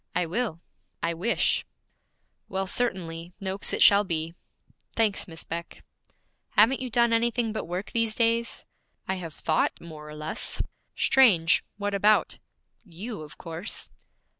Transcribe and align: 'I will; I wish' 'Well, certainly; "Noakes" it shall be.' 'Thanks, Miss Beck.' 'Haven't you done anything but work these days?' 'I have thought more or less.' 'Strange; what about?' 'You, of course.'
'I 0.15 0.25
will; 0.25 0.59
I 1.03 1.13
wish' 1.13 1.63
'Well, 2.49 2.65
certainly; 2.65 3.33
"Noakes" 3.39 3.71
it 3.71 3.83
shall 3.83 4.03
be.' 4.03 4.33
'Thanks, 4.95 5.27
Miss 5.27 5.43
Beck.' 5.43 5.83
'Haven't 6.55 6.79
you 6.79 6.89
done 6.89 7.13
anything 7.13 7.53
but 7.53 7.65
work 7.65 7.91
these 7.91 8.15
days?' 8.15 8.65
'I 9.07 9.15
have 9.17 9.33
thought 9.35 9.79
more 9.79 10.09
or 10.09 10.15
less.' 10.15 10.63
'Strange; 10.95 11.63
what 11.77 11.93
about?' 11.93 12.39
'You, 12.83 13.21
of 13.21 13.37
course.' 13.37 13.91